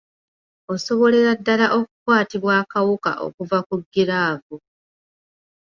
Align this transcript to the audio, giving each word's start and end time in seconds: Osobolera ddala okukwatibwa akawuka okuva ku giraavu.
Osobolera 0.73 1.31
ddala 1.39 1.67
okukwatibwa 1.77 2.51
akawuka 2.61 3.11
okuva 3.25 3.57
ku 3.67 3.75
giraavu. 3.93 4.55